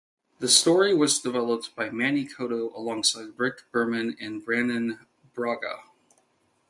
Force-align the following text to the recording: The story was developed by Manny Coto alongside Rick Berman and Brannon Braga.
The 0.39 0.47
story 0.47 0.95
was 0.95 1.19
developed 1.19 1.75
by 1.75 1.91
Manny 1.91 2.27
Coto 2.27 2.73
alongside 2.75 3.37
Rick 3.37 3.65
Berman 3.71 4.17
and 4.19 4.43
Brannon 4.43 5.05
Braga. 5.35 5.83